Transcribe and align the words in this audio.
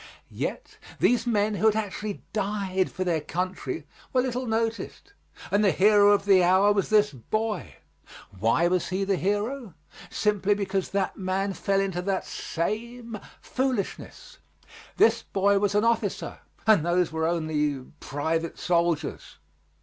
Yet 0.33 0.79
these 0.99 1.27
men 1.27 1.53
who 1.53 1.67
had 1.67 1.75
actually 1.75 2.23
died 2.33 2.91
for 2.91 3.03
their 3.03 3.21
country 3.21 3.85
were 4.11 4.23
little 4.23 4.47
noticed, 4.47 5.13
and 5.51 5.63
the 5.63 5.69
hero 5.71 6.09
of 6.11 6.25
the 6.25 6.43
hour 6.43 6.73
was 6.73 6.89
this 6.89 7.11
boy. 7.13 7.75
Why 8.39 8.67
was 8.67 8.89
he 8.89 9.03
the 9.03 9.15
hero? 9.15 9.75
Simply 10.09 10.55
because 10.55 10.89
that 10.89 11.17
man 11.17 11.53
fell 11.53 11.79
into 11.79 12.01
that 12.01 12.25
same 12.25 13.19
foolishness. 13.41 14.39
This 14.97 15.21
boy 15.21 15.59
was 15.59 15.75
an 15.75 15.83
officer, 15.83 16.39
and 16.65 16.83
those 16.83 17.11
were 17.11 17.27
only 17.27 17.85
private 17.99 18.57
soldiers. 18.57 19.37